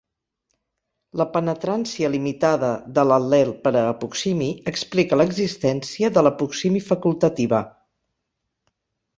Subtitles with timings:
[1.19, 7.61] La penetrància limitada de l’al·lel per a apomixi explica l’existència de l’apomixi facultativa.